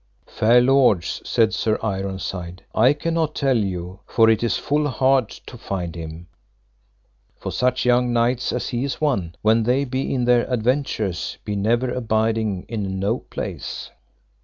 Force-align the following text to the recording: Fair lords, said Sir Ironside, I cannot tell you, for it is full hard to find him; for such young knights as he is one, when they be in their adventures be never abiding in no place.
Fair 0.25 0.61
lords, 0.61 1.21
said 1.23 1.53
Sir 1.53 1.77
Ironside, 1.83 2.63
I 2.73 2.91
cannot 2.93 3.35
tell 3.35 3.55
you, 3.59 3.99
for 4.07 4.31
it 4.31 4.41
is 4.41 4.57
full 4.57 4.87
hard 4.87 5.29
to 5.29 5.59
find 5.59 5.93
him; 5.95 6.25
for 7.37 7.51
such 7.51 7.85
young 7.85 8.11
knights 8.11 8.51
as 8.51 8.69
he 8.69 8.83
is 8.83 8.99
one, 8.99 9.35
when 9.43 9.61
they 9.61 9.85
be 9.85 10.11
in 10.11 10.25
their 10.25 10.51
adventures 10.51 11.37
be 11.45 11.55
never 11.55 11.91
abiding 11.91 12.65
in 12.67 12.99
no 12.99 13.19
place. 13.19 13.91